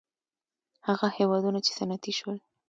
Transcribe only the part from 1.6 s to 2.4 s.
چې صنعتي شول.